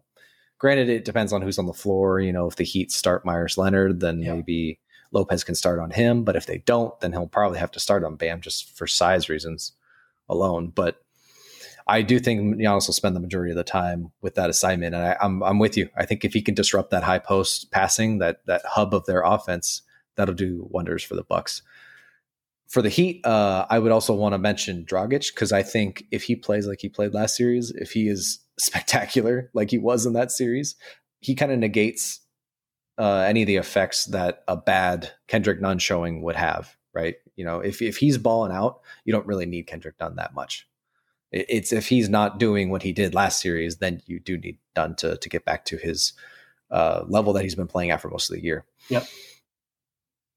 [0.59, 2.19] Granted, it depends on who's on the floor.
[2.19, 4.35] You know, if the Heat start Meyers Leonard, then Yeah.
[4.35, 4.79] maybe
[5.11, 6.23] Lopez can start on him.
[6.23, 9.29] But if they don't, then he'll probably have to start on Bam just for size
[9.29, 9.73] reasons
[10.29, 10.71] alone.
[10.73, 11.01] But
[11.87, 15.03] I do think Giannis will spend the majority of the time with that assignment, and
[15.03, 15.89] I, I'm I'm with you.
[15.95, 19.21] I think if he can disrupt that high post passing, that that hub of their
[19.21, 19.83] offense,
[20.15, 21.61] that'll do wonders for the Bucks.
[22.67, 26.23] For the Heat, uh, I would also want to mention Dragic because I think if
[26.23, 30.13] he plays like he played last series, if he is spectacular like he was in
[30.13, 30.75] that series,
[31.19, 32.19] he kind of negates
[32.97, 36.75] uh, any of the effects that a bad Kendrick Nunn showing would have.
[36.93, 37.15] Right?
[37.35, 40.67] You know, if if he's balling out, you don't really need Kendrick Nunn that much.
[41.31, 44.95] It's if he's not doing what he did last series, then you do need Nunn
[44.95, 46.13] to to get back to his
[46.71, 48.65] uh, level that he's been playing at for most of the year.
[48.89, 49.05] Yep.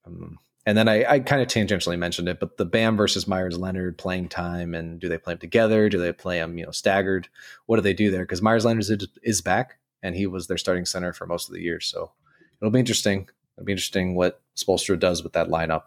[0.06, 3.56] Um, and then I, I kind of tangentially mentioned it, but the Bam versus Meyers
[3.56, 5.88] Leonard playing time, and do they play them together?
[5.88, 7.28] Do they play them, you know, staggered?
[7.64, 8.24] What do they do there?
[8.24, 11.54] Because Meyers Leonard is, is back, and he was their starting center for most of
[11.54, 12.12] the year, so
[12.60, 13.30] it'll be interesting.
[13.56, 15.86] It'll be interesting what Spoelstra does with that lineup,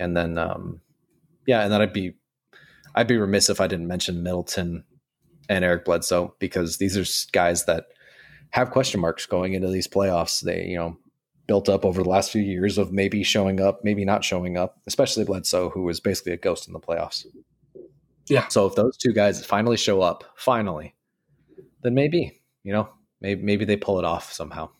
[0.00, 0.80] and then, um,
[1.46, 2.14] yeah, and then I'd be,
[2.94, 4.84] I'd be remiss if I didn't mention Middleton
[5.48, 7.86] and Eric Bledsoe because these are guys that
[8.50, 10.40] have question marks going into these playoffs.
[10.40, 10.96] They, you know,
[11.46, 14.80] built up over the last few years of maybe showing up, maybe not showing up,
[14.86, 17.26] especially Bledsoe, who was basically a ghost in the playoffs.
[18.28, 18.46] Yeah.
[18.48, 20.94] So if those two guys finally show up, finally,
[21.82, 22.88] then maybe, you know,
[23.20, 24.70] maybe maybe they pull it off somehow.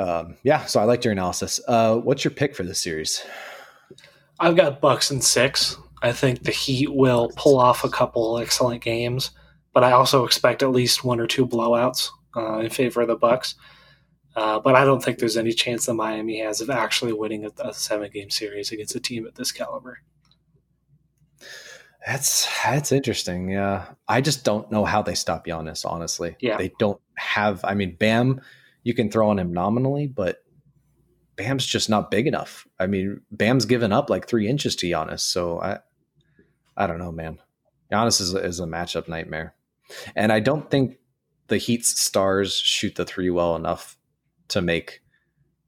[0.00, 1.60] Um, yeah, so I liked your analysis.
[1.68, 3.22] Uh, what's your pick for this series?
[4.40, 5.76] I've got Bucks and six.
[6.00, 9.32] I think the Heat will pull off a couple excellent games,
[9.74, 13.16] but I also expect at least one or two blowouts uh, in favor of the
[13.16, 13.56] Bucks.
[14.34, 17.50] Uh, but I don't think there's any chance that Miami has of actually winning a,
[17.58, 19.98] a seven game series against a team at this caliber.
[22.06, 23.50] That's that's interesting.
[23.50, 25.84] Yeah, I just don't know how they stop Giannis.
[25.84, 27.62] Honestly, yeah, they don't have.
[27.62, 28.40] I mean, Bam,
[28.82, 30.38] you can throw on him nominally, but
[31.36, 32.66] Bam's just not big enough.
[32.78, 35.78] I mean, Bam's given up like three inches to Giannis, so I,
[36.76, 37.38] I don't know, man.
[37.92, 39.54] Giannis is is a matchup nightmare,
[40.14, 40.98] and I don't think
[41.48, 43.96] the Heat's stars shoot the three well enough
[44.48, 45.02] to make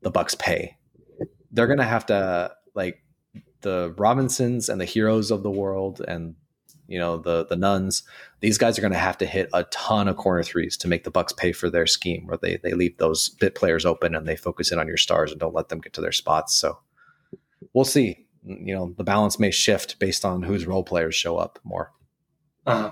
[0.03, 0.77] the Bucks pay.
[1.51, 3.03] They're gonna have to like
[3.62, 6.35] the Robinsons and the Herros of the world and
[6.92, 8.02] you know the the Nunns
[8.40, 11.05] these guys are going to have to hit a ton of corner threes to make
[11.05, 14.26] the bucks pay for their scheme where they they leave those bit players open and
[14.26, 16.78] they focus in on your stars and don't let them get to their spots so
[17.72, 21.59] we'll see you know the balance may shift based on whose role players show up
[21.64, 21.92] more
[22.66, 22.90] uh-huh.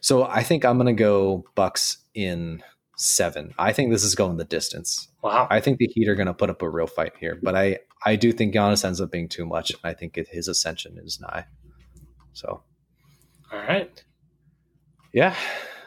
[0.00, 2.62] so i think i'm going to go bucks in
[2.98, 6.26] seven i think this is going the distance wow i think the heat are going
[6.26, 9.10] to put up a real fight here but i I do think Giannis ends up
[9.10, 9.72] being too much.
[9.84, 11.46] I think it, his ascension is nigh.
[12.32, 12.62] So,
[13.52, 14.04] all right,
[15.12, 15.34] yeah,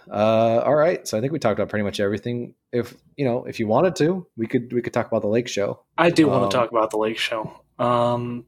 [0.10, 1.08] uh, all right.
[1.08, 2.54] So I think we talked about pretty much everything.
[2.72, 5.48] If you know, if you wanted to, we could we could talk about the Lake
[5.48, 5.84] Show.
[5.98, 7.60] I do want to um, talk about the Lake Show.
[7.80, 8.46] Um,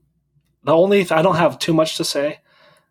[0.64, 2.40] the only th- I don't have too much to say.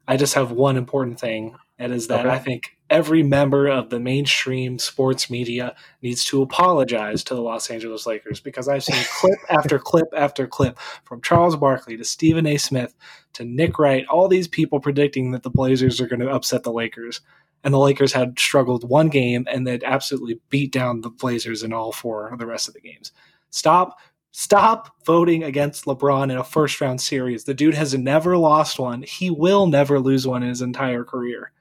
[0.08, 2.34] I just have one important thing, and is that okay.
[2.34, 7.70] I think every member of the mainstream sports media needs to apologize to the Los
[7.70, 12.46] Angeles Lakers because I've seen clip after clip after clip from Charles Barkley to Stephen
[12.46, 12.56] A.
[12.56, 12.94] Smith
[13.34, 16.72] to Nick Wright, all these people predicting that the Blazers are going to upset the
[16.72, 17.20] Lakers.
[17.64, 21.72] And the Lakers had struggled one game and they'd absolutely beat down the Blazers in
[21.72, 23.10] all four of the rest of the games.
[23.50, 23.98] Stop
[24.38, 27.44] Stop voting against LeBron in a first round series.
[27.44, 29.00] The dude has never lost one.
[29.00, 31.52] He will never lose one in his entire career.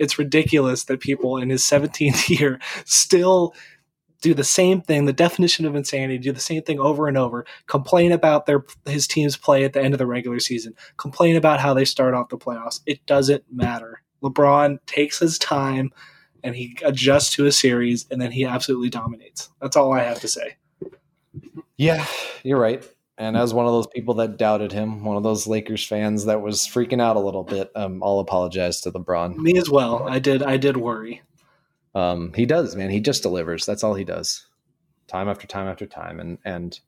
[0.00, 3.54] It's ridiculous that people in his 17th year still
[4.20, 7.46] do the same thing, the definition of insanity, do the same thing over and over,
[7.66, 11.60] complain about their his team's play at the end of the regular season, complain about
[11.60, 12.80] how they start off the playoffs.
[12.86, 14.02] It doesn't matter.
[14.22, 15.90] LeBron takes his time
[16.42, 19.50] and he adjusts to a series and then he absolutely dominates.
[19.60, 20.56] That's all I have to say.
[21.76, 22.04] Yeah,
[22.42, 22.86] you're right.
[23.20, 26.40] And as one of those people that doubted him, one of those Lakers fans that
[26.40, 29.36] was freaking out a little bit, um, I'll apologize to LeBron.
[29.36, 30.08] Me as well.
[30.08, 30.42] I did.
[30.42, 31.20] I did worry.
[31.94, 32.88] Um, he does, man.
[32.88, 33.66] He just delivers.
[33.66, 34.46] That's all he does,
[35.06, 36.18] time after time after time.
[36.18, 36.80] And and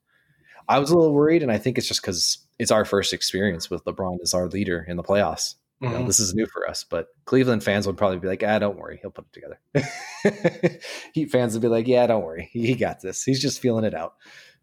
[0.67, 3.69] I was a little worried, and I think it's just because it's our first experience
[3.69, 5.57] with LeBron as our leader in the playoffs.
[5.83, 5.85] Mm-hmm.
[5.85, 6.07] You know, mm-hmm.
[6.07, 9.01] this is new for us, but Cleveland fans would probably be like, "Ah, don't worry,
[9.03, 10.79] he'll put it together."
[11.13, 13.23] Heat fans would be like, "Yeah, don't worry, he got this.
[13.23, 14.15] He's just feeling it out."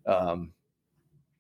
[0.07, 0.53] Um,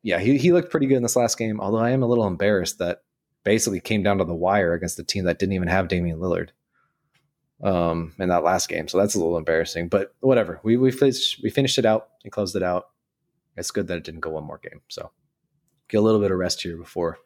[0.01, 2.27] yeah, he, he looked pretty good in this last game, although I am a little
[2.27, 3.03] embarrassed that
[3.43, 6.49] basically came down to the wire against a team that didn't even have Damian Lillard
[7.63, 8.87] um, in that last game.
[8.87, 10.59] So that's a little embarrassing, but whatever.
[10.63, 12.89] We, we, finished, we finished it out and closed it out.
[13.57, 14.81] It's good that it didn't go one more game.
[14.87, 15.11] So
[15.89, 17.17] get a little bit of rest here before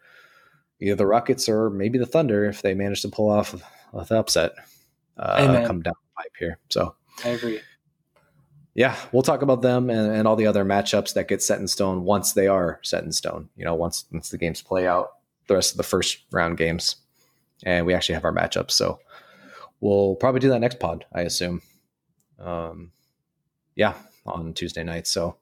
[0.79, 3.51] either the Rockets or maybe the Thunder, if they manage to pull off
[3.93, 4.53] the upset,
[5.17, 6.59] uh, come down the pipe here.
[6.69, 7.59] So I agree
[8.75, 11.67] yeah, we'll talk about them and, and, all the other matchups that get set in
[11.67, 13.49] stone once they are set in stone.
[13.55, 15.11] You know, once once the games play out,
[15.47, 16.95] the rest of the first round games,
[17.63, 18.71] and we actually have our matchups.
[18.71, 18.99] So
[19.79, 21.61] we'll probably do that next pod, I assume.
[22.39, 22.91] Um,
[23.75, 23.93] yeah,
[24.25, 25.05] on Tuesday night.
[25.05, 25.37] So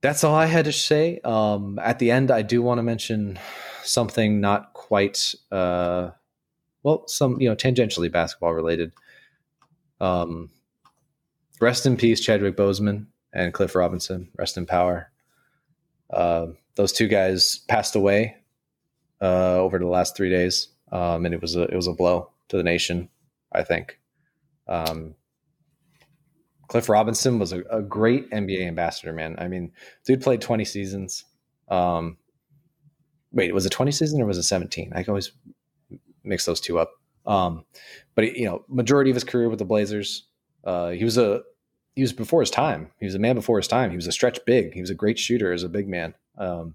[0.00, 1.20] that's all I had to say.
[1.22, 3.38] Um, at the end, I do want to mention
[3.82, 6.10] something not quite, uh,
[6.82, 8.92] well, some you know tangentially basketball related.
[10.00, 10.48] Um,
[11.60, 14.28] rest in peace, Chadwick Boseman and Cliff Robinson.
[14.36, 15.10] Rest in power.
[16.12, 18.36] Uh, those two guys passed away
[19.20, 22.30] uh, over the last three days, um, and it was a it was a blow
[22.48, 23.08] to the nation.
[23.52, 23.98] I think.
[24.68, 25.14] Um,
[26.68, 29.34] Cliff Robinson was a, a, great NBA ambassador, man.
[29.38, 29.72] I mean,
[30.04, 31.24] dude played 20 seasons.
[31.68, 32.16] Um,
[33.32, 34.92] wait, was it 20 seasons or was it 17?
[34.94, 35.32] I always
[36.22, 36.92] mix those two up.
[37.26, 37.64] Um,
[38.14, 40.28] but you know, majority of his career with the Blazers,
[40.64, 41.42] uh, he was a
[41.94, 42.90] he was before his time.
[42.98, 43.90] He was a man before his time.
[43.90, 44.74] He was a stretch big.
[44.74, 46.14] He was a great shooter as a big man.
[46.38, 46.74] Um,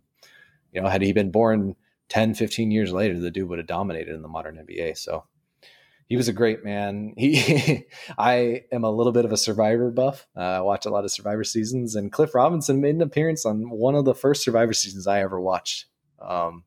[0.71, 1.75] you know, had he been born
[2.09, 4.97] 10, 15 years later, the dude would have dominated in the modern NBA.
[4.97, 5.23] So
[6.07, 7.13] he was a great man.
[7.17, 7.85] He,
[8.17, 10.27] I am a little bit of a Survivor buff.
[10.35, 13.69] Uh, I watch a lot of Survivor seasons, and Cliff Robinson made an appearance on
[13.69, 15.85] one of the first Survivor seasons I ever watched,
[16.19, 16.63] um.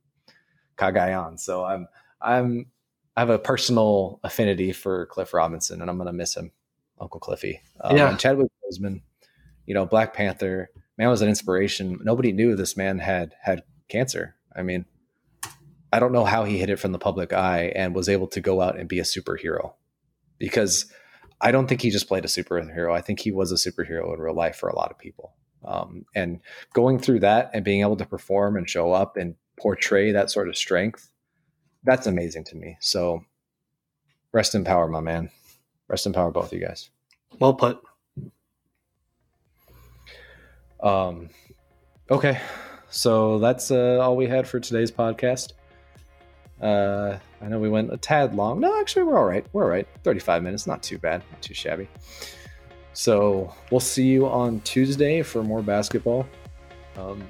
[1.37, 1.89] So I'm,
[2.21, 2.67] I'm,
[3.17, 6.53] I have a personal affinity for Cliff Robinson, and I'm going to miss him.
[7.01, 7.61] Uncle Cliffy.
[7.81, 8.09] Um, yeah.
[8.11, 9.03] And Chadwick Boseman,
[9.67, 11.99] you know, Black Panther, man was an inspiration.
[12.03, 14.37] Nobody knew this man had had cancer.
[14.55, 14.85] I mean,
[15.93, 18.41] I don't know how he hid it from the public eye and was able to
[18.41, 19.75] go out and be a superhero
[20.39, 20.93] because
[21.41, 22.95] I don't think he just played a superhero.
[22.95, 25.35] I think he was a superhero in real life for a lot of people.
[25.65, 26.41] Um, and
[26.73, 30.49] going through that and being able to perform and show up and portray that sort
[30.49, 31.11] of strength,
[31.85, 32.77] that's amazing to me.
[32.81, 33.25] So
[34.33, 35.31] rest in power, my man.
[35.89, 36.91] Rest in power, both of you guys.
[37.39, 37.81] Well put.
[40.81, 41.31] Um,
[42.11, 42.41] okay.
[42.91, 45.53] So that's uh, all we had for today's podcast.
[46.61, 48.61] Uh, I know we went a tad long.
[48.61, 49.47] No, actually, we're all right.
[49.53, 49.87] We're all right.
[50.05, 51.89] 35 minutes, not too bad, not too shabby.
[52.93, 56.27] So we'll see you on Tuesday for more basketball.
[56.97, 57.23] Um,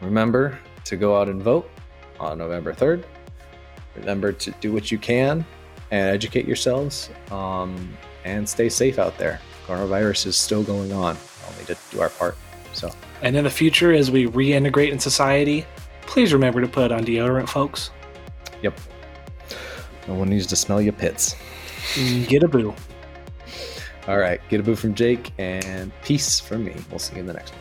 [0.00, 1.70] remember to go out and vote
[2.18, 3.04] on November 3rd.
[3.96, 5.44] Remember to do what you can
[5.90, 9.40] and educate yourselves um, and stay safe out there.
[9.66, 11.16] Coronavirus is still going on.
[11.48, 12.36] We'll need to do our part.
[12.72, 12.90] So,
[13.22, 15.66] and in the future, as we reintegrate in society,
[16.02, 17.90] please remember to put on deodorant, folks.
[18.62, 18.78] Yep.
[20.08, 21.36] No one needs to smell your pits.
[22.28, 22.74] Get a boo.
[24.06, 24.40] All right.
[24.48, 26.74] Get a boo from Jake and peace from me.
[26.90, 27.60] We'll see you in the next one.